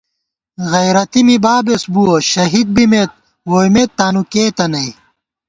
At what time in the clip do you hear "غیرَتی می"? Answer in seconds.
0.71-1.37